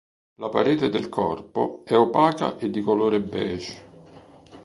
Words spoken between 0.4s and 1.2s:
La parete del